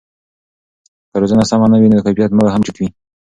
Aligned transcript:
که 1.11 1.15
روزنه 1.21 1.43
سمه 1.49 1.67
نه 1.71 1.77
وي 1.79 1.87
نو 1.89 2.03
کیفیت 2.05 2.31
به 2.35 2.43
هم 2.53 2.61
ټیټ 2.65 2.75
وي. 2.79 2.87